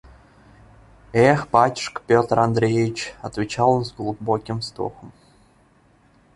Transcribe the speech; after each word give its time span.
–Эх, 1.27 1.47
батюшка 1.51 2.01
Петр 2.07 2.39
Андреич!– 2.39 3.13
отвечал 3.21 3.69
он 3.69 3.85
с 3.85 3.93
глубоким 3.93 4.57
вздохом. 4.57 5.11